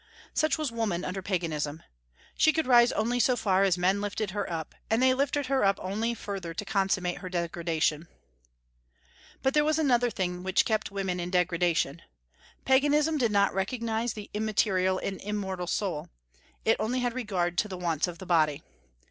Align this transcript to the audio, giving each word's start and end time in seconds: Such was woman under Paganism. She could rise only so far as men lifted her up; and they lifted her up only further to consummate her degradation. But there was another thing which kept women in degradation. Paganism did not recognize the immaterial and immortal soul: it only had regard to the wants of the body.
Such 0.33 0.57
was 0.57 0.71
woman 0.71 1.05
under 1.05 1.21
Paganism. 1.21 1.83
She 2.35 2.51
could 2.51 2.65
rise 2.65 2.91
only 2.93 3.19
so 3.19 3.35
far 3.35 3.61
as 3.61 3.77
men 3.77 4.01
lifted 4.01 4.31
her 4.31 4.51
up; 4.51 4.73
and 4.89 4.99
they 4.99 5.13
lifted 5.13 5.45
her 5.45 5.63
up 5.63 5.77
only 5.79 6.15
further 6.15 6.55
to 6.55 6.65
consummate 6.65 7.19
her 7.19 7.29
degradation. 7.29 8.07
But 9.43 9.53
there 9.53 9.63
was 9.63 9.77
another 9.77 10.09
thing 10.09 10.41
which 10.41 10.65
kept 10.65 10.89
women 10.89 11.19
in 11.19 11.29
degradation. 11.29 12.01
Paganism 12.65 13.19
did 13.19 13.31
not 13.31 13.53
recognize 13.53 14.13
the 14.13 14.31
immaterial 14.33 14.97
and 14.97 15.21
immortal 15.21 15.67
soul: 15.67 16.09
it 16.65 16.77
only 16.79 17.01
had 17.01 17.13
regard 17.13 17.55
to 17.59 17.67
the 17.67 17.77
wants 17.77 18.07
of 18.07 18.17
the 18.17 18.25
body. 18.25 18.63